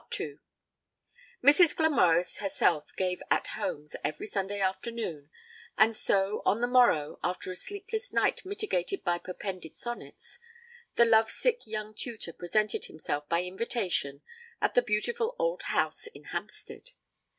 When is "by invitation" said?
13.29-14.23